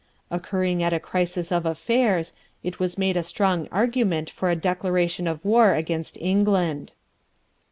Occurring 0.31 0.81
at 0.81 0.93
a 0.93 0.99
crisis 0.99 1.51
of 1.51 1.63
affairs, 1.63 2.33
it 2.63 2.79
was 2.79 2.97
made 2.97 3.15
a 3.15 3.21
strong 3.21 3.67
argument 3.71 4.31
for 4.31 4.49
a 4.49 4.55
declaration 4.55 5.27
of 5.27 5.45
war 5.45 5.75
against 5.75 6.17
England. 6.19 6.93